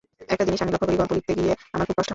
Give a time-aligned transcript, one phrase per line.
[0.33, 2.09] একটা জিনিস আমি লক্ষ করি, গল্প লিখতে গিয়ে আমার খুব কষ্ট হয়।